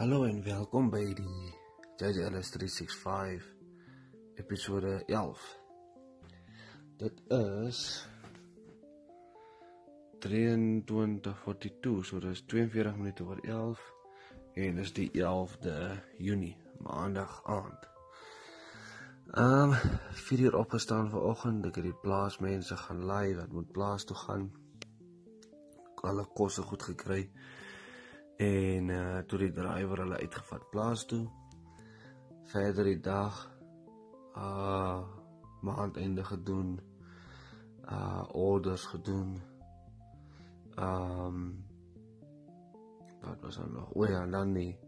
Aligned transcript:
Hallo 0.00 0.22
en 0.24 0.38
welkom 0.42 0.86
by 0.88 1.02
die 1.12 1.50
JJLS 2.00 2.54
365 2.54 3.44
episode 4.40 4.92
11. 5.04 5.42
Dit 6.96 7.20
is 7.28 7.80
23:42, 10.24 12.00
so 12.08 12.22
dis 12.24 12.40
42 12.46 12.96
minute 12.96 13.28
oor 13.28 13.44
11 13.44 13.84
en 14.64 14.80
dis 14.80 14.96
die 15.02 15.10
11de 15.20 15.76
Junie, 16.16 16.56
maandag 16.80 17.44
aand. 17.44 17.88
Ehm 19.36 19.76
um, 19.76 19.78
4 20.24 20.40
uur 20.48 20.56
opgestaan 20.64 21.12
vanoggend, 21.12 21.66
ek 21.66 21.76
het 21.76 21.90
die 21.92 22.00
plaasmense 22.08 22.76
gaan 22.88 23.04
lei 23.04 23.36
wat 23.36 23.52
moet 23.52 23.72
plaas 23.72 24.08
toe 24.08 24.16
gaan. 24.16 24.48
Alle 26.00 26.24
kosse 26.24 26.62
goed 26.62 26.88
gekry 26.88 27.26
en 28.40 28.88
uh 28.88 29.20
toe 29.28 29.38
die 29.42 29.52
drywer 29.52 30.00
hulle 30.04 30.20
uitgevat 30.24 30.68
plaas 30.72 31.04
toe. 31.08 31.24
Verder 32.52 32.88
die 32.88 33.00
dag 33.04 33.40
uh 34.36 35.00
maandeinde 35.60 36.24
gedoen. 36.24 36.78
Uh 37.84 38.24
orders 38.32 38.86
gedoen. 38.94 39.40
Ehm 40.76 41.26
um, 41.26 41.64
wat 43.20 43.40
was 43.40 43.56
dan 43.56 43.72
nog? 43.72 43.92
O 43.94 44.06
ja, 44.06 44.26
dan 44.26 44.52
die 44.52 44.78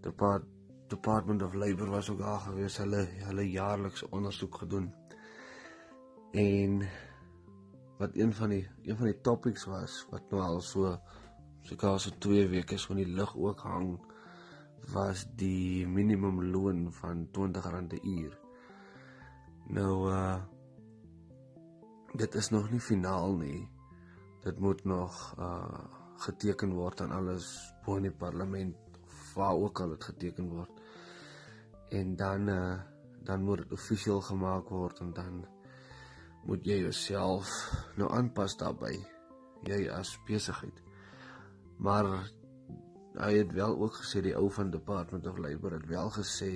depart 0.00 0.44
Department 0.88 1.42
of 1.42 1.54
Labour 1.54 1.90
was 1.90 2.10
ook 2.10 2.18
daar 2.18 2.40
gewees. 2.40 2.76
Hulle 2.76 3.06
hulle 3.28 3.50
jaarlikse 3.50 4.10
ondersoek 4.10 4.54
gedoen. 4.54 4.94
En 6.32 6.88
wat 7.98 8.10
een 8.14 8.32
van 8.32 8.48
die 8.48 8.68
een 8.82 8.96
van 8.96 9.06
die 9.06 9.20
topics 9.20 9.64
was 9.64 10.06
wat 10.10 10.30
nou 10.30 10.42
al 10.42 10.60
so 10.60 10.96
seker 11.66 11.98
so 11.98 12.10
2 12.22 12.46
weke 12.52 12.78
so 12.78 12.94
in 12.94 13.02
die 13.02 13.14
lug 13.18 13.34
ook 13.36 13.64
hang 13.66 13.96
was 14.92 15.24
die 15.34 15.86
minimum 15.86 16.38
loon 16.52 16.92
van 16.92 17.26
R20 17.26 17.66
'n 17.74 18.00
uur. 18.02 18.38
Nou 19.68 20.10
uh 20.10 20.38
dit 22.14 22.34
is 22.34 22.48
nog 22.50 22.70
nie 22.70 22.80
finaal 22.80 23.36
nie. 23.36 23.68
Dit 24.40 24.58
moet 24.58 24.84
nog 24.84 25.34
uh 25.38 25.84
geteken 26.16 26.72
word 26.72 27.00
aan 27.00 27.10
alles 27.10 27.74
bo 27.84 27.96
in 27.96 28.02
die 28.02 28.18
parlement 28.24 28.76
waar 29.34 29.54
ook 29.54 29.80
al 29.80 29.88
dit 29.88 30.04
geteken 30.04 30.48
word. 30.48 30.70
En 31.90 32.16
dan 32.16 32.48
uh 32.48 32.78
dan 33.24 33.42
moet 33.42 33.58
dit 33.58 33.72
offisieel 33.72 34.20
gemaak 34.20 34.68
word 34.68 35.00
en 35.00 35.12
dan 35.12 35.46
moet 36.44 36.64
jy 36.66 36.78
jouself 36.78 37.50
nou 37.96 38.10
aanpas 38.10 38.56
daarbey. 38.56 39.02
Jy 39.62 39.88
as 39.90 40.18
besigheid. 40.26 40.85
Maar 41.76 42.06
hy 43.16 43.32
het 43.36 43.52
wel 43.52 43.76
ook 43.78 44.00
gesê 44.00 44.22
die 44.24 44.36
ou 44.36 44.50
van 44.52 44.70
Department 44.70 45.26
of 45.26 45.38
Labour 45.38 45.72
het 45.72 45.86
wel 45.86 46.10
gesê 46.10 46.52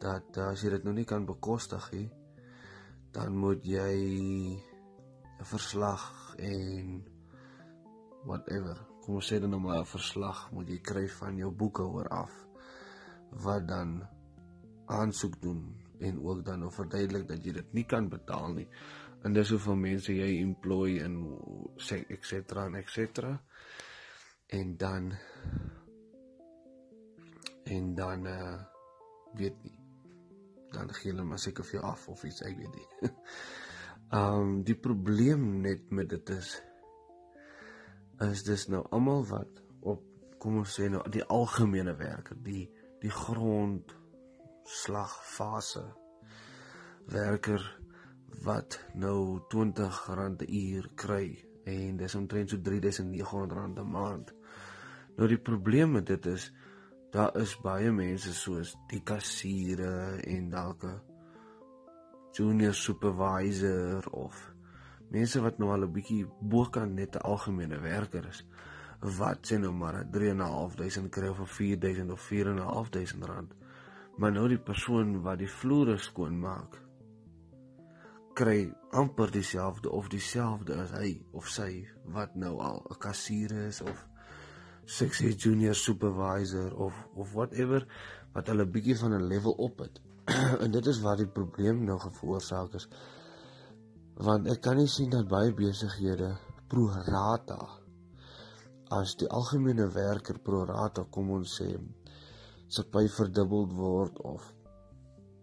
dat 0.00 0.36
uh, 0.36 0.50
as 0.52 0.62
jy 0.64 0.70
dit 0.76 0.84
nou 0.84 0.94
nie 0.96 1.04
kan 1.08 1.26
bekostig 1.28 1.90
nie, 1.92 2.08
dan 3.12 3.36
moet 3.36 3.64
jy 3.66 3.96
'n 5.40 5.44
verslag 5.44 6.34
en 6.38 7.04
whatever. 8.24 8.76
Kom 9.00 9.14
ons 9.18 9.32
sê 9.32 9.40
dan 9.40 9.50
nou 9.50 9.60
maar 9.60 9.80
'n 9.80 9.92
verslag 9.92 10.50
moet 10.52 10.68
jy 10.68 10.80
kry 10.80 11.08
van 11.08 11.36
jou 11.36 11.50
boekhouer 11.50 12.08
af 12.08 12.32
wat 13.30 13.68
dan 13.68 14.02
aansoek 14.86 15.40
doen 15.40 15.76
en 16.00 16.20
ook 16.20 16.44
dan 16.44 16.58
nou 16.60 16.72
verduidelik 16.72 17.28
dat 17.28 17.44
jy 17.44 17.52
dit 17.52 17.72
nie 17.72 17.84
kan 17.84 18.08
betaal 18.08 18.52
nie. 18.52 18.68
En 19.22 19.32
dis 19.32 19.50
hoeveel 19.50 19.76
mense 19.76 20.12
jy 20.12 20.40
employ 20.40 20.98
en 21.04 21.16
sê 21.76 22.04
et 22.08 22.24
cetera 22.24 22.66
en 22.66 22.74
et 22.74 22.88
cetera 22.88 23.40
en 24.50 24.76
dan 24.76 25.12
en 27.64 27.94
dan 27.94 28.26
uh 28.26 28.58
weet 29.34 29.62
nie 29.62 29.78
dan 30.70 30.94
gee 30.94 31.12
hulle 31.12 31.24
maar 31.26 31.38
seker 31.38 31.66
vir 31.66 31.80
jou 31.80 31.84
af 31.86 32.08
of 32.08 32.24
iets 32.24 32.42
ek 32.46 32.56
weet 32.58 32.74
nie. 32.74 33.10
um 34.18 34.60
die 34.68 34.76
probleem 34.78 35.46
net 35.62 35.90
met 35.90 36.10
dit 36.10 36.34
is 36.34 36.52
is 38.26 38.42
dis 38.46 38.66
nou 38.68 38.82
almal 38.90 39.24
wat 39.30 39.62
op 39.80 40.04
kom 40.40 40.60
ons 40.62 40.76
sê 40.78 40.88
nou 40.88 41.02
die 41.12 41.24
algemene 41.24 41.94
werker, 41.96 42.36
die 42.42 42.66
die 43.00 43.12
grond 43.12 43.94
slagfase 44.68 45.84
werker 47.10 47.64
wat 48.44 48.78
nou 48.94 49.40
R20 49.50 50.00
'n 50.16 50.36
uur 50.48 50.90
kry 50.94 51.49
en 51.64 51.96
dis 51.96 52.14
omtrent 52.14 52.50
so 52.50 52.56
R3900 52.56 53.80
'n 53.80 53.90
maand. 53.90 54.34
Nou 55.16 55.28
die 55.28 55.38
probleem 55.38 55.92
met 55.92 56.06
dit 56.06 56.26
is 56.26 56.52
daar 57.10 57.36
is 57.36 57.56
baie 57.60 57.90
mense 57.92 58.32
soos 58.34 58.76
die 58.88 59.02
kassiere 59.02 60.20
en 60.26 60.50
dalk 60.50 60.84
'n 60.84 61.00
junior 62.32 62.74
supervisor 62.74 64.10
of 64.10 64.54
mense 65.10 65.40
wat 65.40 65.58
nou 65.58 65.70
al 65.70 65.84
'n 65.84 65.92
bietjie 65.92 66.26
bokant 66.40 66.94
net 66.94 67.16
'n 67.16 67.26
algemene 67.32 67.78
werker 67.80 68.26
is 68.28 68.44
wat 69.00 69.46
sê 69.48 69.58
nou 69.58 69.72
maar 69.72 70.04
3.500 70.12 71.08
kry 71.10 71.28
of 71.28 71.50
4000 71.50 72.10
of 72.10 72.20
4.500 72.20 73.24
rand. 73.24 73.54
Maar 74.16 74.32
nou 74.32 74.48
die 74.48 74.58
persoon 74.58 75.22
wat 75.22 75.38
die 75.38 75.48
vloere 75.48 75.96
skoon 75.98 76.38
maak 76.40 76.89
kry 78.40 78.60
amper 78.96 79.30
dieselfde 79.34 79.90
of 79.92 80.08
dieselfde 80.12 80.76
as 80.82 80.92
hy 80.96 81.10
of 81.36 81.48
sy 81.52 81.70
wat 82.14 82.36
nou 82.42 82.54
al 82.68 82.78
'n 82.90 83.00
kassier 83.04 83.52
is 83.68 83.80
of 83.84 84.06
sexy 84.98 85.32
junior 85.44 85.74
supervisor 85.74 86.70
of 86.86 86.94
of 87.14 87.34
whatever 87.38 87.84
wat 88.34 88.48
hulle 88.52 88.66
bietjie 88.76 88.96
van 89.02 89.12
'n 89.16 89.28
level 89.32 89.52
op 89.66 89.82
het. 89.84 90.00
en 90.64 90.70
dit 90.70 90.86
is 90.86 91.00
waar 91.00 91.16
die 91.16 91.32
probleem 91.38 91.84
nou 91.84 91.98
veroorsaak 92.00 92.74
is. 92.74 92.88
Want 94.14 94.48
ek 94.48 94.60
kan 94.60 94.76
nie 94.76 94.88
sien 94.88 95.10
dat 95.10 95.28
baie 95.28 95.52
besighede 95.52 96.36
pro 96.68 96.88
rata 96.88 97.60
as 99.00 99.14
die 99.16 99.28
algemene 99.28 99.86
werker 99.94 100.38
pro 100.38 100.64
rata 100.64 101.04
kom 101.10 101.30
ons 101.30 101.60
sê 101.60 101.68
se 102.68 102.82
pay 102.94 103.08
verdubbel 103.18 103.68
word 103.74 104.18
of 104.32 104.52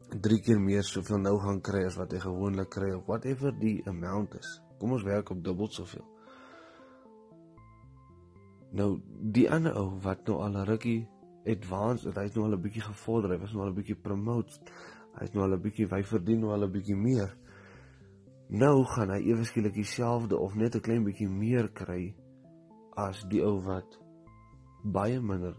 drie 0.09 0.39
keer 0.41 0.59
meer 0.59 0.83
soveel 0.83 1.19
nou 1.19 1.37
gaan 1.39 1.59
kry 1.61 1.83
as 1.87 1.97
wat 1.99 2.13
hy 2.15 2.19
gewoonlik 2.23 2.69
kry 2.71 2.91
of 2.95 3.07
whatever 3.09 3.51
die 3.51 3.81
amount 3.89 4.35
is. 4.39 4.61
Kom 4.79 4.93
ons 4.95 5.03
werk 5.03 5.31
op 5.33 5.43
dubbel 5.43 5.69
soveel. 5.73 6.05
Nou 8.77 8.97
die 9.33 9.47
ander 9.51 9.75
ou 9.79 9.99
wat 10.03 10.27
nou 10.27 10.41
al 10.43 10.57
'n 10.57 10.67
rukkie 10.67 11.07
advanced, 11.45 12.15
hy's 12.15 12.35
nou 12.35 12.45
al 12.45 12.55
'n 12.55 12.61
bietjie 12.61 12.83
gevorder, 12.83 13.31
hy 13.31 13.39
was 13.39 13.53
nou 13.53 13.63
al 13.63 13.71
'n 13.71 13.75
bietjie 13.75 13.95
promoted. 13.95 14.71
Hy's 15.19 15.33
nou 15.33 15.43
al 15.43 15.53
'n 15.53 15.61
bietjie 15.61 15.87
hy 15.87 16.03
verdien 16.03 16.39
nou 16.39 16.51
al 16.51 16.63
'n 16.63 16.71
bietjie 16.71 16.95
meer. 16.95 17.35
Nou 18.49 18.85
gaan 18.85 19.09
hy 19.09 19.21
ewe 19.27 19.43
skielik 19.43 19.73
dieselfde 19.73 20.37
of 20.37 20.55
net 20.55 20.75
'n 20.75 20.81
klein 20.81 21.03
bietjie 21.03 21.29
meer 21.29 21.69
kry 21.69 22.15
as 22.95 23.23
die 23.29 23.43
ou 23.43 23.59
wat 23.61 23.99
baie 24.83 25.19
minder 25.19 25.55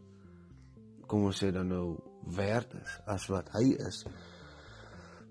kom 1.06 1.24
ons 1.24 1.42
sê 1.42 1.50
dan 1.52 1.68
nou 1.68 1.96
werd 2.36 2.74
is 2.74 3.00
as 3.06 3.26
wat 3.32 3.48
hy 3.56 3.72
is. 3.88 4.04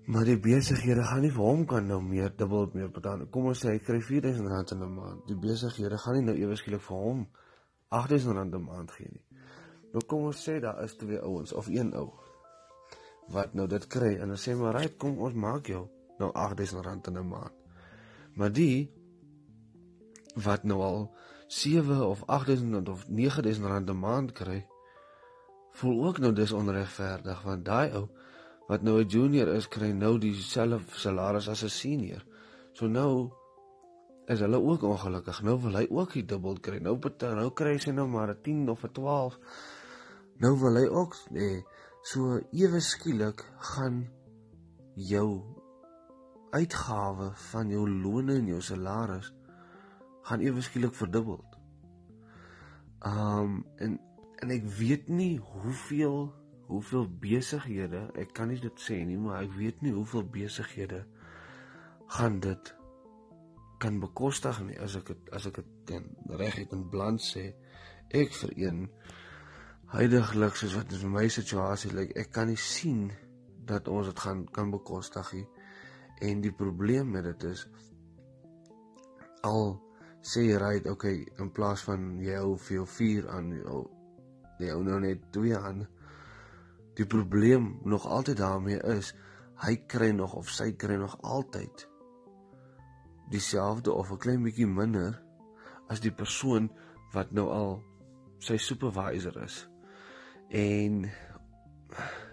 Maar 0.08 0.24
die 0.24 0.38
besighede 0.40 1.02
gaan 1.04 1.20
nie 1.20 1.32
vir 1.34 1.44
hom 1.44 1.66
kan 1.68 1.84
nou 1.86 1.98
meer 2.00 2.30
dubbel 2.36 2.70
meer 2.72 2.88
betaal. 2.88 3.26
Kom 3.32 3.50
ons 3.50 3.60
sê 3.60 3.74
hy 3.74 3.80
kry 3.84 3.98
R4000 4.00 4.72
in 4.72 4.82
'n 4.82 4.94
maand. 4.94 5.26
Die 5.28 5.36
besighede 5.36 5.98
gaan 5.98 6.16
nie 6.16 6.24
nou 6.24 6.36
ewe 6.36 6.56
skielik 6.56 6.80
vir 6.80 6.96
hom 6.96 7.26
R8000 7.92 8.54
'n 8.54 8.64
maand 8.64 8.90
gee 8.90 9.08
nie. 9.12 9.24
Nou 9.92 10.02
kom 10.06 10.24
ons 10.30 10.48
sê 10.48 10.60
daar 10.60 10.82
is 10.84 10.96
twee 10.96 11.20
ouens 11.20 11.52
of 11.52 11.68
een 11.68 11.92
ou 11.94 12.12
wat 13.28 13.54
nou 13.54 13.66
dit 13.66 13.86
kry 13.86 14.16
en 14.16 14.28
dan 14.28 14.36
sê 14.36 14.56
maar 14.56 14.74
right 14.74 14.96
kom 14.96 15.18
ons 15.18 15.34
maak 15.34 15.66
jou 15.66 15.88
nou 16.18 16.30
R8000 16.32 17.08
in 17.08 17.18
'n 17.18 17.28
maand. 17.28 17.52
Maar 18.34 18.52
die 18.52 18.90
wat 20.34 20.64
nou 20.64 20.80
al 20.82 21.14
7 21.48 22.06
of 22.06 22.22
8000 22.26 22.88
of 22.88 23.08
9000 23.08 23.66
rand 23.66 23.90
'n 23.90 23.98
maand 23.98 24.32
kry 24.32 24.66
voel 25.72 26.06
ook 26.06 26.18
nou 26.18 26.32
dis 26.32 26.52
onregverdig 26.52 27.42
want 27.42 27.64
daai 27.64 27.92
ou 27.92 28.08
wat 28.68 28.82
nou 28.82 29.00
'n 29.00 29.08
junior 29.08 29.48
is 29.48 29.68
kry 29.68 29.92
nou 29.92 30.18
dieselfde 30.18 30.98
salaris 31.00 31.48
as 31.48 31.64
'n 31.64 31.68
senior. 31.68 32.24
So 32.72 32.86
nou 32.86 33.32
is 34.26 34.40
hulle 34.40 34.60
ook 34.60 34.82
ongelukkig. 34.82 35.42
Nou 35.42 35.60
wil 35.60 35.76
hy 35.76 35.86
ook 35.90 36.12
die 36.12 36.24
dubbel 36.24 36.60
kry. 36.60 36.78
Nou 36.78 36.96
betaal, 36.96 37.34
nou 37.34 37.50
kry 37.50 37.78
hy 37.78 37.92
nou 37.92 38.08
maar 38.08 38.28
'n 38.28 38.42
10 38.42 38.68
of 38.68 38.84
'n 38.84 38.92
12. 38.92 39.38
Nou 40.38 40.58
wil 40.58 40.74
hy 40.74 40.86
ook 40.86 41.16
nee, 41.30 41.64
so 42.02 42.40
ewe 42.52 42.80
skielik 42.80 43.44
gaan 43.58 44.06
jou 44.94 45.42
uitgawe 46.50 47.30
van 47.32 47.68
jou 47.68 47.88
loone 47.88 48.34
en 48.34 48.46
jou 48.46 48.60
salaris 48.60 49.32
gaan 50.22 50.40
ewe 50.40 50.60
skielik 50.60 50.94
verdubbel. 50.94 51.44
Um 53.06 53.64
en 53.76 54.00
en 54.38 54.50
ek 54.50 54.64
weet 54.64 55.08
nie 55.08 55.38
hoeveel 55.38 56.37
hoeveel 56.68 57.06
besighede, 57.20 58.08
ek 58.20 58.34
kan 58.36 58.52
nie 58.52 58.60
dit 58.60 58.82
sê 58.82 59.00
nie, 59.04 59.18
maar 59.20 59.42
ek 59.42 59.54
weet 59.56 59.80
nie 59.84 59.94
hoeveel 59.96 60.26
besighede 60.32 61.04
gaan 62.16 62.40
dit 62.44 62.74
kan 63.78 64.00
bekostig 64.02 64.58
nie 64.66 64.76
as 64.82 64.96
ek 64.98 65.12
het, 65.14 65.30
as 65.32 65.46
ek 65.48 65.62
dit 65.88 66.36
reg 66.40 66.56
het 66.58 66.72
in 66.74 66.86
balans 66.90 67.32
sê 67.34 67.50
ek 68.14 68.32
vir 68.40 68.54
een 68.56 68.84
huidigelik 69.92 70.56
soos 70.56 70.74
wat 70.76 70.92
vir 70.92 71.12
my 71.12 71.26
situasie 71.32 71.92
lyk, 71.96 72.14
ek 72.20 72.32
kan 72.32 72.50
nie 72.50 72.60
sien 72.60 73.08
dat 73.68 73.88
ons 73.88 74.08
dit 74.08 74.20
gaan 74.24 74.44
kan 74.52 74.72
bekostig 74.72 75.32
nie. 75.36 75.46
En 76.24 76.40
die 76.44 76.52
probleem 76.52 77.12
met 77.14 77.24
dit 77.28 77.44
is 77.52 77.66
al 79.46 79.78
sê 80.24 80.44
jy 80.48 80.56
ry, 80.60 80.74
okay, 80.90 81.22
in 81.40 81.52
plaas 81.54 81.84
van 81.86 82.18
jy 82.20 82.36
hou 82.40 82.56
vir 82.58 82.80
jou 82.80 82.86
4 82.96 83.28
aan 83.36 83.52
jy 84.58 84.72
hou 84.72 84.82
nou 84.84 84.98
net 85.00 85.28
2 85.36 85.56
aan. 85.56 85.86
Die 86.98 87.06
probleem 87.06 87.78
nog 87.84 88.06
altyd 88.06 88.36
daarmee 88.36 88.78
is 88.82 89.12
hy 89.62 89.76
kry 89.86 90.10
nog 90.10 90.34
of 90.34 90.48
sy 90.50 90.72
kry 90.74 90.96
nog 90.98 91.14
altyd 91.22 91.84
dieselfde 93.30 93.92
of 93.92 94.10
'n 94.10 94.18
klein 94.18 94.42
bietjie 94.42 94.66
minder 94.66 95.22
as 95.88 96.00
die 96.00 96.10
persoon 96.10 96.70
wat 97.12 97.30
nou 97.30 97.46
al 97.50 97.78
sy 98.38 98.56
supervisor 98.56 99.42
is. 99.42 99.68
En 100.50 101.10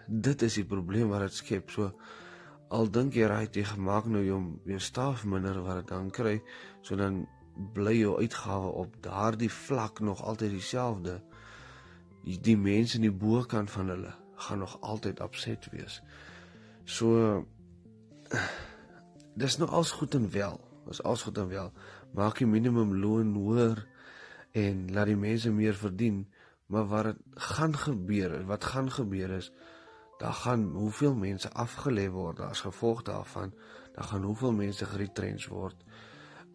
dit 0.08 0.42
is 0.42 0.54
die 0.54 0.66
probleem 0.66 1.10
wat 1.10 1.20
dit 1.20 1.34
skep. 1.34 1.70
So 1.70 1.92
al 2.70 2.90
dink 2.90 3.14
jy 3.14 3.28
raai 3.28 3.48
jy 3.52 3.64
gemaak 3.64 4.06
nou 4.06 4.26
jou 4.26 4.42
jou 4.66 4.80
staf 4.80 5.26
minder 5.26 5.62
wat 5.62 5.76
dit 5.76 5.88
dan 5.88 6.10
kry, 6.10 6.42
so 6.82 6.96
dan 6.96 7.28
bly 7.74 8.00
jou 8.00 8.18
uitgawe 8.18 8.68
op 8.68 9.02
daardie 9.02 9.52
vlak 9.52 10.00
nog 10.00 10.24
altyd 10.24 10.52
dieselfde. 10.52 11.22
Die 12.24 12.58
mense 12.58 12.96
in 12.96 13.02
die 13.02 13.18
bokant 13.28 13.72
van 13.72 13.90
hulle 13.90 14.25
gaan 14.36 14.60
nog 14.60 14.82
altyd 14.82 15.20
opset 15.20 15.70
wees. 15.72 16.02
So 16.84 17.46
dis 19.42 19.58
nou 19.58 19.70
alles 19.70 19.92
goed 19.92 20.14
en 20.14 20.32
wel. 20.32 20.60
Dis 20.86 21.04
alles 21.04 21.22
goed 21.22 21.38
en 21.38 21.48
wel. 21.48 21.72
Maak 22.14 22.38
die 22.38 22.48
minimum 22.48 22.96
loon 22.96 23.34
hoër 23.36 23.88
en 24.52 24.92
laat 24.94 25.12
die 25.12 25.20
mense 25.20 25.52
meer 25.52 25.76
verdien, 25.76 26.26
maar 26.66 26.86
wat 26.88 27.16
gaan 27.50 27.78
gebeur? 27.78 28.46
Wat 28.46 28.64
gaan 28.64 28.92
gebeur 28.92 29.30
is 29.30 29.52
daar 30.18 30.34
gaan 30.34 30.64
hoeveel 30.64 31.16
mense 31.16 31.50
afgelê 31.52 32.10
word 32.10 32.40
as 32.40 32.62
gevolg 32.62 33.02
daarvan. 33.02 33.54
Daar 33.94 34.04
gaan 34.04 34.24
hoeveel 34.24 34.52
mense 34.52 34.86
geretrench 34.86 35.48
word. 35.48 35.84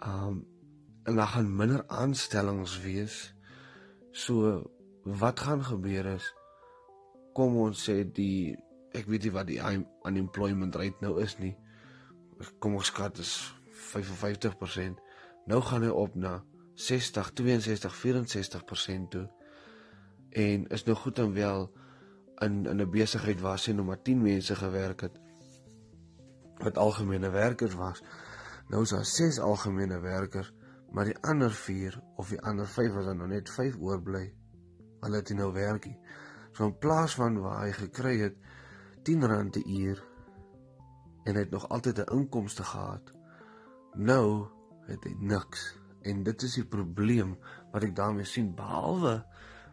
Um 0.06 0.46
en 1.02 1.16
daar 1.16 1.26
gaan 1.26 1.56
minder 1.56 1.84
aanstellings 1.86 2.80
wees. 2.80 3.34
So 4.10 4.62
wat 5.02 5.40
gaan 5.40 5.64
gebeur 5.64 6.04
is 6.06 6.34
kom 7.34 7.56
ons 7.56 7.88
sê 7.88 8.02
die 8.04 8.56
ek 8.96 9.06
weet 9.06 9.26
nie 9.26 9.34
wat 9.34 9.46
die 9.46 9.60
unemployment 10.08 10.76
rate 10.76 11.04
nou 11.04 11.18
is 11.22 11.36
nie. 11.38 11.54
Kom 12.58 12.74
ons 12.78 12.90
skat 12.90 13.20
is 13.22 13.34
55%. 13.92 14.98
Nou 15.50 15.60
gaan 15.62 15.86
hy 15.86 15.92
op 15.94 16.16
na 16.18 16.40
60, 16.74 17.32
62, 17.36 17.94
64% 18.02 19.10
toe. 19.14 19.26
En 20.30 20.66
is 20.70 20.84
nou 20.86 20.96
goed 20.96 21.18
en 21.18 21.32
wel 21.34 21.68
in 22.44 22.66
in 22.66 22.80
'n 22.80 22.90
besigheid 22.90 23.40
waar 23.40 23.58
sien 23.58 23.76
nou 23.76 23.86
maar 23.86 24.02
10 24.02 24.22
mense 24.22 24.54
gewerk 24.54 25.00
het 25.00 25.20
wat 26.58 26.78
algemene 26.78 27.30
werkers 27.30 27.74
was. 27.74 28.02
Nou 28.68 28.82
is 28.82 28.90
daar 28.90 29.04
6 29.04 29.38
algemene 29.38 30.00
werkers, 30.00 30.52
maar 30.90 31.04
die 31.04 31.18
ander 31.20 31.50
4 31.50 32.02
of 32.16 32.28
die 32.28 32.40
ander 32.40 32.68
5 32.68 32.92
was 32.92 33.04
dan 33.04 33.16
nou 33.16 33.28
net 33.28 33.50
5 33.50 33.76
oorbly. 33.76 34.34
Hulle 35.00 35.16
het 35.16 35.28
nou 35.34 35.52
werkie. 35.52 35.98
So 36.52 36.66
in 36.66 36.78
plaas 36.78 37.14
van 37.14 37.40
waar 37.40 37.64
hy 37.64 37.72
gekry 37.72 38.16
het 38.20 38.36
10 39.08 39.26
rand 39.26 39.50
per 39.50 39.66
uur 39.66 40.02
en 41.24 41.34
hy 41.34 41.40
het 41.44 41.50
nog 41.50 41.68
altyd 41.68 41.98
'n 41.98 42.12
inkomste 42.16 42.64
gehad. 42.64 43.12
Nou 43.94 44.46
het 44.86 45.04
hy 45.04 45.14
niks 45.18 45.78
en 46.02 46.22
dit 46.22 46.42
is 46.42 46.54
die 46.54 46.64
probleem 46.64 47.36
wat 47.72 47.82
ek 47.82 47.96
daarmee 47.96 48.24
sien 48.24 48.54
behalwe 48.54 49.24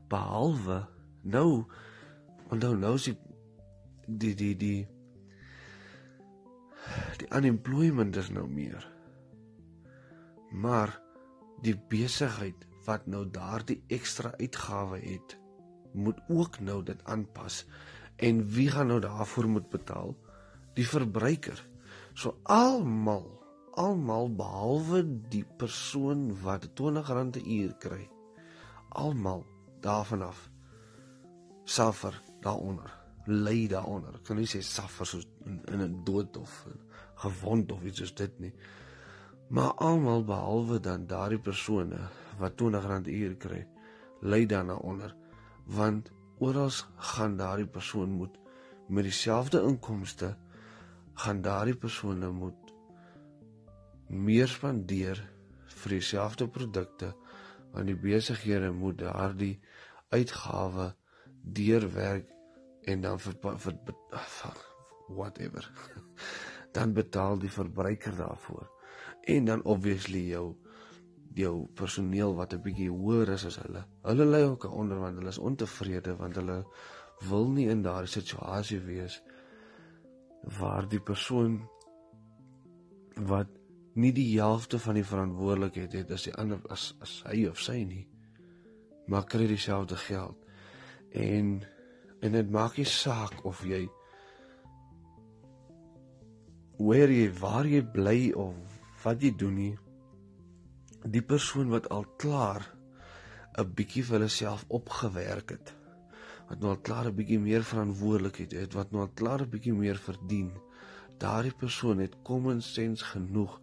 behalwe 0.10 0.88
nou 1.22 1.66
want 2.48 2.62
nou 2.62 2.76
nou 2.78 2.94
is 2.96 3.04
die 3.04 3.18
die 4.08 4.36
die 4.36 4.56
die 4.56 4.88
die 7.18 7.28
unemployment 7.36 8.16
is 8.16 8.30
nou 8.30 8.48
meer. 8.48 8.86
Maar 10.52 10.94
die 11.62 11.76
besigheid 11.90 12.68
wat 12.86 13.08
nou 13.12 13.26
daardie 13.32 13.82
ekstra 13.92 14.32
uitgawe 14.40 15.00
het, 15.04 15.36
moet 15.98 16.20
ook 16.28 16.60
nou 16.60 16.84
dit 16.84 17.04
aanpas. 17.04 17.66
En 18.16 18.46
wie 18.50 18.70
gaan 18.72 18.88
nou 18.88 19.00
daarvoor 19.00 19.48
moet 19.48 19.70
betaal? 19.70 20.16
Die 20.74 20.88
verbruiker. 20.88 21.60
So 22.14 22.38
almal, 22.44 23.28
almal 23.78 24.32
behalwe 24.36 25.04
die 25.30 25.46
persoon 25.58 26.32
wat 26.42 26.70
R20 26.70 27.42
'n 27.42 27.52
uur 27.60 27.74
kry. 27.78 28.10
Almal 28.90 29.46
daarvan 29.82 30.22
af 30.22 30.50
suffer 31.64 32.22
daaronder. 32.42 32.94
Ly 33.26 33.68
daaronder. 33.68 34.16
Ek 34.16 34.24
kan 34.24 34.38
nie 34.38 34.48
sê 34.48 34.62
suffer 34.64 35.06
soos 35.06 35.28
in, 35.46 35.62
in 35.66 35.82
'n 35.82 36.04
dood 36.04 36.38
of 36.38 36.68
gewond 37.16 37.72
of 37.72 37.84
iets 37.84 37.98
soos 37.98 38.14
dit 38.14 38.40
nie. 38.40 38.54
Maar 39.48 39.74
almal 39.74 40.24
behalwe 40.24 40.80
dan 40.80 41.08
daardie 41.08 41.40
persone 41.40 42.00
wat 42.40 42.62
R20 42.62 43.08
'n 43.08 43.10
uur 43.10 43.36
kry, 43.36 43.68
ly 44.22 44.46
daaronder 44.46 45.16
want 45.68 46.12
oral 46.40 46.72
gaan 47.14 47.38
daardie 47.38 47.68
persoon 47.68 48.10
moet 48.20 48.38
met 48.88 49.04
dieselfde 49.04 49.62
inkomste 49.68 50.36
gaan 51.14 51.42
daardie 51.42 51.76
persone 51.76 52.30
moet 52.32 52.74
meer 54.08 54.48
spandeer 54.48 55.20
vir 55.82 55.98
dieselfde 55.98 56.48
produkte 56.48 57.12
want 57.74 57.90
die 57.92 58.00
besighede 58.00 58.72
moet 58.72 59.02
daardie 59.04 59.58
uitgawe 60.16 60.94
deurwerk 61.44 62.32
en 62.88 63.02
dan 63.04 63.20
vir, 63.20 63.36
vir, 63.60 63.76
vir 63.84 64.62
whatever. 65.08 65.68
Dan 66.76 66.94
betaal 66.94 67.40
die 67.40 67.52
verbruiker 67.52 68.16
daarvoor. 68.16 68.68
En 69.24 69.46
dan 69.46 69.64
obviously 69.64 70.28
jou 70.30 70.56
jou 71.38 71.68
personeel 71.78 72.36
wat 72.36 72.54
'n 72.54 72.62
bietjie 72.62 72.90
hoër 72.90 73.30
is 73.36 73.46
as 73.46 73.60
hulle. 73.62 73.86
Hulle 74.04 74.26
lê 74.26 74.44
ook 74.44 74.66
onder 74.72 75.00
want 75.00 75.18
hulle 75.18 75.30
is 75.30 75.38
ontevrede 75.38 76.16
want 76.16 76.36
hulle 76.36 76.66
wil 77.30 77.50
nie 77.50 77.70
in 77.70 77.82
daardie 77.82 78.12
situasie 78.12 78.80
wees 78.80 79.22
waar 80.60 80.88
die 80.88 81.02
persoon 81.02 81.62
wat 83.16 83.48
nie 83.94 84.12
die 84.14 84.40
helfte 84.40 84.80
van 84.80 84.94
die 84.94 85.04
verantwoordelikheid 85.04 85.94
het 85.94 86.12
as 86.12 86.24
die 86.24 86.34
ander 86.34 86.60
as 86.70 86.96
as 87.02 87.24
hy 87.26 87.48
of 87.48 87.60
sy 87.60 87.84
nie 87.84 88.08
maar 89.08 89.26
kry 89.26 89.48
dieselfde 89.48 89.96
geld. 89.96 90.38
En 91.12 91.64
en 92.20 92.32
dit 92.32 92.50
maak 92.52 92.78
nie 92.78 92.86
saak 92.86 93.46
of 93.46 93.62
jy 93.66 93.88
waar 96.78 97.10
jy 97.10 97.28
waar 97.40 97.66
jy 97.66 97.82
bly 97.94 98.32
of 98.34 98.80
wat 99.04 99.22
jy 99.22 99.32
doen 99.38 99.56
nie 99.56 99.76
die 101.12 101.22
persoon 101.22 101.70
wat 101.70 101.90
al 101.90 102.06
klaar 102.18 102.64
'n 103.58 103.74
bietjie 103.74 104.04
vir 104.04 104.20
hulle 104.20 104.30
self 104.30 104.66
opgewerk 104.68 105.50
het 105.50 105.74
wat 106.50 106.60
nou 106.60 106.70
al 106.70 106.82
klaar 106.90 107.08
'n 107.08 107.16
bietjie 107.16 107.40
meer 107.40 107.64
verantwoordelikheid 107.64 108.52
het 108.52 108.74
wat 108.74 108.92
nou 108.92 109.02
al 109.02 109.14
klaar 109.14 109.42
'n 109.42 109.50
bietjie 109.50 109.74
meer 109.74 109.98
verdien 109.98 110.52
daardie 111.18 111.56
persoon 111.56 112.00
het 112.00 112.22
common 112.24 112.62
sense 112.62 113.06
genoeg 113.06 113.62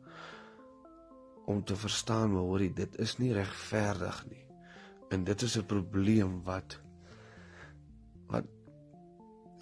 om 1.44 1.64
te 1.64 1.76
verstaan 1.76 2.32
maar 2.32 2.48
hoorie 2.48 2.72
dit 2.72 2.98
is 2.98 3.18
nie 3.18 3.32
regverdig 3.32 4.24
nie. 4.30 4.44
En 5.08 5.24
dit 5.24 5.42
is 5.42 5.58
'n 5.58 5.66
probleem 5.66 6.42
wat 6.42 6.80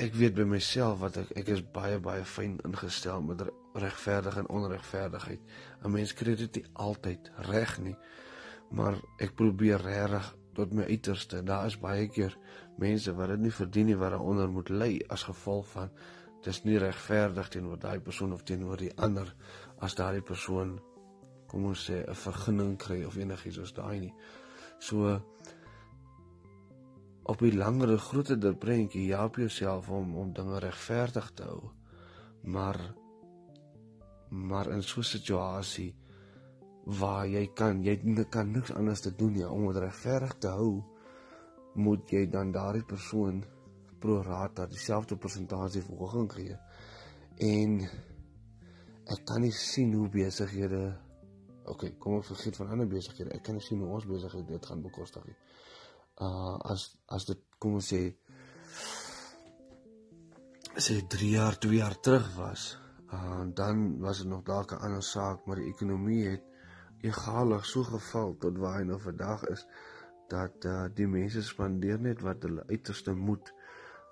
ek 0.03 0.17
weet 0.19 0.35
by 0.35 0.45
myself 0.51 0.99
wat 0.99 1.17
ek 1.21 1.29
ek 1.39 1.51
is 1.55 1.61
baie 1.75 1.99
baie 2.03 2.25
fyn 2.27 2.57
ingestel 2.67 3.23
met 3.23 3.45
regverdig 3.79 4.39
en 4.41 4.49
onregverdigheid. 4.51 5.41
'n 5.85 5.93
Mens 5.95 6.15
kry 6.19 6.35
dit 6.35 6.57
nie 6.59 6.65
altyd 6.73 7.31
reg 7.49 7.79
nie. 7.79 7.97
Maar 8.71 8.99
ek 9.19 9.37
probeer 9.37 9.79
regtig 9.79 10.35
tot 10.55 10.73
my 10.73 10.83
uiterste. 10.83 11.43
Daar 11.43 11.67
is 11.67 11.79
baie 11.79 12.09
keer 12.09 12.37
mense 12.79 13.15
wat 13.15 13.29
dit 13.29 13.41
nie 13.41 13.55
verdien 13.55 13.87
nie 13.87 13.97
wat 13.97 14.11
daaronder 14.11 14.51
moet 14.51 14.69
ly 14.69 15.01
as 15.09 15.23
gevolg 15.23 15.67
van 15.77 15.91
dis 16.43 16.65
nie 16.65 16.79
regverdig 16.79 17.49
teenoor 17.49 17.79
daai 17.79 18.01
persoon 18.01 18.33
of 18.33 18.43
teenoor 18.43 18.77
die 18.77 18.93
ander 18.97 19.35
as 19.79 19.95
daai 19.95 20.21
persoon 20.21 20.81
kom 21.47 21.65
ons 21.65 21.91
sê 21.91 22.03
'n 22.09 22.15
vergunning 22.15 22.77
kry 22.77 23.05
of 23.05 23.17
enigiets 23.17 23.57
soos 23.57 23.73
daai 23.73 24.01
nie. 24.01 24.15
So 24.79 25.23
op 27.23 27.41
'n 27.41 27.57
langer 27.57 27.99
groter 27.99 28.57
prentjie 28.57 29.15
help 29.15 29.37
jouself 29.37 29.89
om 29.89 30.17
om 30.17 30.33
dinge 30.33 30.59
regverdig 30.59 31.31
te 31.35 31.43
hou. 31.43 31.71
Maar 32.43 32.95
maar 34.29 34.71
in 34.71 34.83
so 34.83 35.01
'n 35.01 35.05
situasie 35.05 35.95
waar 36.85 37.27
jy 37.29 37.47
kan 37.55 37.83
jy 37.85 38.25
kan 38.31 38.51
niks 38.51 38.73
anders 38.73 39.01
te 39.01 39.15
doen 39.15 39.35
ja 39.35 39.49
om 39.49 39.67
dit 39.67 39.77
regverdig 39.77 40.35
te 40.39 40.49
hou 40.49 40.83
moet 41.75 42.11
jy 42.11 42.29
dan 42.31 42.53
daardie 42.53 42.85
persoon 42.85 43.45
pro 43.99 44.23
rata 44.23 44.67
dieselfde 44.67 45.17
persentasie 45.17 45.83
verhoging 45.83 46.33
gee. 46.33 46.57
En 47.37 47.81
ek 49.05 49.25
kan 49.25 49.41
nie 49.41 49.53
sien 49.53 49.95
hoe 49.95 50.09
besighede 50.09 50.99
ok 51.65 51.99
kom 51.99 52.15
ons 52.15 52.27
vergeet 52.27 52.57
van 52.57 52.69
ander 52.69 52.87
besighede. 52.87 53.31
Ek 53.31 53.43
kan 53.43 53.55
nie 53.55 53.63
sien 53.63 53.79
hoe 53.79 53.89
ons 53.89 54.07
besighede 54.07 54.47
dit 54.47 54.67
gaan 54.67 54.83
bekostig 54.83 55.25
nie 55.27 55.37
uh 56.27 56.57
as 56.73 56.87
as 57.17 57.27
dit 57.31 57.41
kom 57.59 57.79
ons 57.79 57.89
sê 57.93 58.03
sê 60.77 60.95
3 61.15 61.31
jaar, 61.37 61.59
2 61.61 61.77
jaar 61.77 61.97
terug 62.01 62.29
was, 62.37 62.79
uh 63.13 63.45
dan 63.61 63.99
was 64.01 64.23
dit 64.23 64.29
nog 64.29 64.43
dalk 64.45 64.73
'n 64.73 64.85
ander 64.87 65.03
saak, 65.03 65.47
maar 65.47 65.57
die 65.57 65.71
ekonomie 65.75 66.29
het 66.29 66.45
egalig 67.03 67.67
so 67.67 67.83
geval 67.83 68.37
tot 68.39 68.59
waar 68.59 68.79
hy 68.79 68.85
nou 68.85 69.01
vandag 69.01 69.45
is 69.55 69.67
dat 70.29 70.65
uh 70.65 70.87
die 70.95 71.07
mense 71.07 71.43
spandeer 71.43 72.01
net 72.01 72.21
wat 72.21 72.43
hulle 72.43 72.65
uiterste 72.69 73.13
moet. 73.15 73.53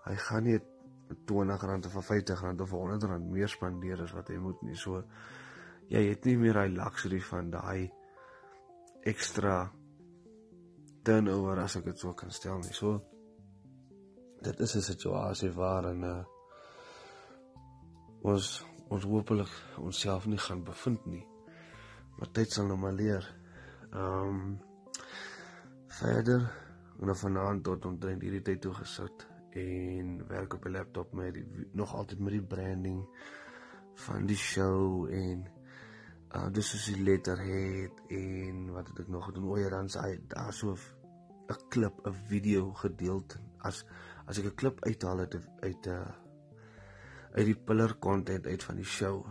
Hy 0.05 0.17
gaan 0.17 0.45
nie 0.45 0.59
R20 0.59 1.87
of 1.87 1.95
R50 1.95 2.61
of 2.61 2.73
R100 2.73 3.31
meer 3.31 3.49
spandeer 3.49 4.03
as 4.03 4.13
wat 4.13 4.29
hy 4.29 4.37
moet 4.37 4.63
nie. 4.63 4.77
So 4.77 5.03
jy 5.89 6.03
het 6.09 6.25
nie 6.25 6.37
meer 6.37 6.55
daai 6.55 6.69
luxury 6.69 7.21
van 7.21 7.51
daai 7.51 7.91
ekstra 9.03 9.73
turnover 11.03 11.59
as 11.59 11.77
ek 11.77 11.85
dit 11.85 11.99
so 11.99 12.15
kan 12.15 12.31
stel 12.31 12.59
nie. 12.59 12.73
So 12.73 13.01
dit 14.43 14.61
is 14.61 14.77
'n 14.77 14.83
situasie 14.83 15.53
waarin 15.53 16.03
uh 16.05 16.25
ons 18.23 18.65
ons 18.89 19.05
hopelik 19.05 19.53
onsself 19.79 20.27
nie 20.27 20.39
gaan 20.39 20.65
bevind 20.65 21.07
nie. 21.07 21.27
Maar 22.19 22.31
tyd 22.33 22.53
sal 22.53 22.67
nou 22.67 22.79
maar 22.79 22.93
leer. 22.93 23.25
Ehm 23.93 24.29
um, 24.29 24.59
verder 25.87 26.51
en 27.01 27.17
vanaand 27.17 27.65
tot 27.65 27.85
omtrent 27.85 28.23
hierdie 28.23 28.43
tyd 28.43 28.61
toe 28.61 28.75
gesit 28.75 29.27
en 29.51 30.27
werk 30.29 30.55
op 30.55 30.65
'n 30.65 30.71
laptop 30.71 31.13
met 31.13 31.35
die, 31.35 31.47
nog 31.73 31.95
altyd 31.95 32.19
met 32.19 32.33
die 32.33 32.47
branding 32.55 33.09
van 33.95 34.27
die 34.27 34.37
show 34.37 35.09
en 35.11 35.49
uh 36.35 36.49
dis 36.53 36.75
is 36.75 36.85
die 36.93 37.03
letterhead 37.03 38.03
en 38.09 38.73
wat 38.73 38.89
het 38.89 38.99
ek 39.05 39.09
nog 39.09 39.25
gedoen? 39.25 39.49
O 39.51 39.59
ja, 39.59 39.69
dan 39.69 39.89
sê 39.89 40.19
daar 40.29 40.53
so 40.53 40.77
'n 41.51 41.59
klip, 41.69 42.07
'n 42.07 42.15
video 42.29 42.73
gedeel 42.73 43.25
as 43.59 43.85
as 44.27 44.39
ek 44.39 44.45
'n 44.45 44.55
klip 44.55 44.85
uithaal 44.85 45.19
uit 45.19 45.35
uit 45.61 45.87
'n 45.87 45.91
uh, 45.91 46.11
uit 47.35 47.47
die 47.47 47.57
pillar 47.67 47.99
content 47.99 48.47
uit 48.47 48.63
van 48.63 48.77
die 48.77 48.85
show 48.85 49.27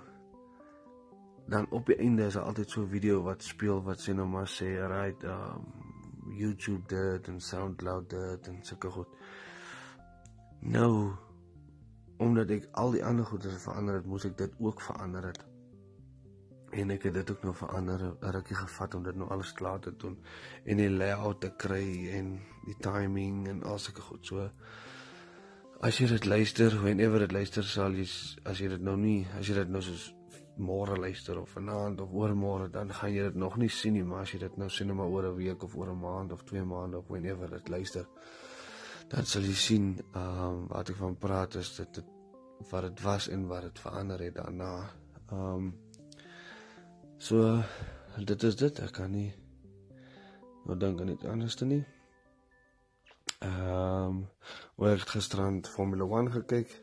dan 1.49 1.65
op 1.69 1.85
die 1.85 1.95
einde 1.95 2.25
is 2.25 2.33
daar 2.33 2.43
altyd 2.43 2.69
so 2.69 2.81
'n 2.81 2.89
video 2.89 3.21
wat 3.21 3.43
speel 3.43 3.83
wat 3.83 3.99
sê 3.99 4.13
nou 4.13 4.27
maar 4.27 4.47
sê 4.47 4.67
right 4.87 5.23
um 5.23 5.63
YouTube 6.29 6.87
dit 6.87 7.27
en 7.27 7.41
SoundCloud 7.41 8.09
dit 8.09 8.47
en 8.47 8.57
sulke 8.61 8.89
goed. 8.89 9.07
Nou 10.59 11.11
omdat 12.17 12.49
ek 12.49 12.67
al 12.71 12.91
die 12.91 13.05
ander 13.05 13.25
goeie 13.25 13.49
verander 13.49 13.95
het, 13.95 14.05
moes 14.05 14.25
ek 14.25 14.37
dit 14.37 14.53
ook 14.59 14.81
verander 14.81 15.25
het. 15.25 15.48
En 16.71 16.91
ek 16.93 17.03
het 17.03 17.13
dit 17.13 17.31
ook 17.31 17.43
nou 17.43 17.53
verander, 17.55 18.01
'n 18.03 18.31
rukkie 18.35 18.55
gevat 18.55 18.95
om 18.95 19.03
dit 19.03 19.15
nou 19.15 19.29
alles 19.29 19.53
klaar 19.53 19.79
te 19.79 19.95
doen 19.95 20.17
en 20.65 20.77
die 20.77 20.89
layout 20.89 21.41
te 21.41 21.49
kry 21.57 22.09
en 22.09 22.39
die 22.65 22.75
timing 22.79 23.47
en 23.47 23.63
al 23.63 23.79
sulke 23.79 24.01
goed. 24.01 24.25
So 24.25 24.49
as 25.81 25.97
jy 25.97 26.07
dit 26.07 26.25
luister, 26.25 26.81
whenever 26.81 27.19
dit 27.19 27.31
luister 27.31 27.63
sal 27.63 27.91
jy 27.91 28.07
as 28.45 28.59
jy 28.59 28.67
dit 28.67 28.81
nou 28.81 28.97
nie, 28.97 29.27
as 29.39 29.47
jy 29.47 29.53
dit 29.53 29.69
nou 29.69 29.81
soos 29.81 30.13
môre 30.59 30.97
luister 30.99 31.39
of 31.39 31.49
vanaand 31.55 32.01
of 32.01 32.11
oormôre 32.11 32.69
dan 32.71 32.91
gaan 32.93 33.13
jy 33.13 33.23
dit 33.23 33.35
nog 33.35 33.57
nie 33.57 33.69
sien 33.69 33.93
nie, 33.93 34.03
maar 34.03 34.21
as 34.21 34.33
jy 34.33 34.39
dit 34.39 34.57
nou 34.57 34.69
sien 34.69 34.95
maar 34.95 35.07
oor 35.07 35.31
'n 35.31 35.35
week 35.35 35.63
of 35.63 35.75
oor 35.75 35.89
'n 35.89 35.99
maand 35.99 36.31
of 36.31 36.43
2 36.43 36.63
maande 36.63 36.97
of 36.97 37.07
whenever 37.07 37.49
dit 37.49 37.69
luister, 37.69 38.05
dan 39.07 39.25
sal 39.25 39.41
jy 39.41 39.53
sien 39.53 39.97
ehm 40.13 40.45
um, 40.45 40.67
wat 40.67 40.89
ek 40.89 40.95
van 40.95 41.17
praat 41.17 41.55
is 41.55 41.75
dit, 41.75 41.93
dit 41.93 42.05
wat 42.69 42.81
dit 42.81 43.01
was 43.01 43.27
en 43.29 43.47
wat 43.47 43.61
dit 43.61 43.79
verander 43.79 44.19
het 44.19 44.35
daarna. 44.35 44.91
Ehm 45.31 45.55
um, 45.55 45.73
so 47.19 47.63
dit 48.17 48.43
is 48.43 48.55
dit, 48.55 48.79
ek 48.79 48.91
kan 48.95 49.11
nie 49.11 49.29
nou 50.65 50.77
dink 50.79 51.01
aan 51.01 51.11
iets 51.13 51.25
anders 51.25 51.55
te 51.59 51.65
nie. 51.65 51.83
Ehm 53.39 54.05
um, 54.07 54.19
oor 54.75 54.99
gisterand 55.11 55.67
Formule 55.67 56.07
1 56.17 56.31
gekyk. 56.31 56.75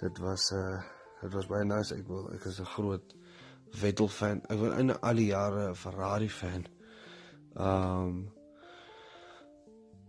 Dit 0.00 0.18
was 0.18 0.50
'n 0.52 0.56
uh, 0.56 0.82
dit 1.22 1.32
was 1.32 1.46
baie 1.46 1.64
nice. 1.64 1.94
Ek 1.94 2.06
wil 2.08 2.32
ek 2.34 2.44
is 2.44 2.60
'n 2.60 2.72
groot 2.76 3.14
Vettel 3.70 4.08
fan. 4.08 4.42
Ek 4.48 4.58
was 4.58 4.78
in 4.78 5.00
al 5.00 5.14
die 5.14 5.26
jare 5.26 5.68
'n 5.70 5.74
Ferrari 5.74 6.28
fan. 6.28 6.66
Ehm 7.54 8.02
um, 8.02 8.32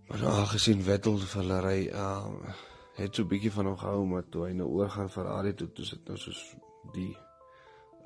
maar 0.07 0.19
nou 0.19 0.45
gesien 0.45 0.83
Vettel 0.83 1.17
vir 1.17 1.41
hulle 1.41 1.59
ry 1.61 1.79
ehm 1.87 2.25
um, 2.25 2.53
het 2.95 3.15
so 3.15 3.23
'n 3.23 3.27
bietjie 3.27 3.51
van 3.51 3.65
hom 3.65 3.77
gehou 3.77 4.05
maar 4.05 4.29
toe 4.29 4.45
hy 4.45 4.53
nou 4.53 4.67
oorgaan 4.67 5.09
Ferrari 5.09 5.53
toe, 5.53 5.71
toe 5.71 5.85
sit 5.85 6.07
nou 6.07 6.17
soos 6.17 6.55
die 6.93 7.17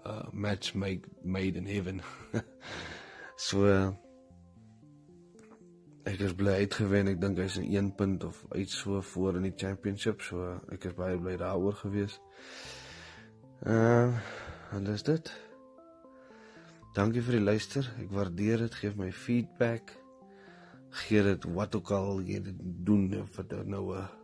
uh 0.06 0.30
match 0.32 0.74
made 0.76 1.08
made 1.24 1.58
in 1.58 1.66
heaven. 1.66 2.02
so 3.36 3.66
uh, 3.66 3.92
ek 6.06 6.20
is 6.20 6.34
bly 6.38 6.58
uitgewen. 6.64 7.12
Ek 7.12 7.22
dink 7.22 7.42
hy's 7.42 7.60
in 7.62 7.70
1 7.70 7.94
punt 8.00 8.26
of 8.28 8.44
iets 8.58 8.78
so 8.84 9.02
voor 9.14 9.40
in 9.40 9.50
die 9.50 9.56
championship. 9.56 10.22
So 10.26 10.60
ek 10.74 10.90
is 10.90 10.98
baie 10.98 11.20
bly 11.22 11.38
daaroor 11.42 11.78
gewees. 11.84 12.20
Uh, 13.62 14.14
en 14.74 14.88
dis 14.88 15.04
dit. 15.06 15.34
Dankie 16.98 17.22
vir 17.24 17.38
die 17.38 17.46
luister. 17.46 17.88
Ek 18.02 18.10
waardeer 18.14 18.66
dit. 18.66 18.80
Geef 18.82 18.98
my 19.00 19.12
feedback. 19.16 19.94
Gee 21.06 21.22
dit 21.24 21.46
wat 21.56 21.76
ook 21.78 21.94
al 21.96 22.26
jy 22.28 22.42
doen 22.84 23.08
of 23.22 23.38
dit 23.38 23.68
nou 23.68 23.86
'n 23.96 24.21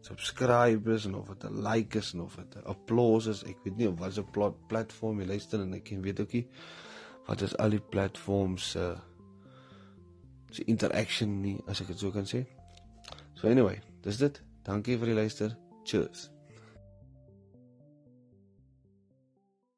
subscribe 0.00 0.92
is 0.92 1.04
en 1.04 1.14
of 1.14 1.28
dit 1.28 1.44
'n 1.50 1.62
like 1.62 1.98
is 1.98 2.12
en 2.12 2.20
of 2.20 2.36
dit 2.36 2.56
'n 2.56 2.68
applause 2.68 3.30
is. 3.30 3.44
Ek 3.44 3.56
weet 3.64 3.76
nie 3.76 3.88
of 3.88 3.98
wat 3.98 4.18
'n 4.18 4.54
platform 4.66 5.20
jy 5.20 5.26
luister 5.26 5.60
en 5.60 5.74
ek 5.74 5.88
weet 6.00 6.20
ook 6.20 6.32
nie 6.32 6.48
wat 7.26 7.40
is 7.40 7.56
al 7.56 7.70
die 7.70 7.80
platforms 7.80 8.70
se 8.70 8.78
uh, 8.78 8.98
se 10.50 10.64
interaction 10.64 11.40
nie 11.40 11.60
as 11.66 11.80
ek 11.80 11.86
dit 11.86 11.98
so 11.98 12.10
kan 12.10 12.26
sê. 12.26 12.44
So 13.34 13.48
anyway, 13.48 13.80
dis 14.02 14.18
dit. 14.18 14.42
Dankie 14.66 14.98
vir 14.98 15.06
die 15.06 15.14
luister. 15.14 15.56
Cheers. 15.84 16.30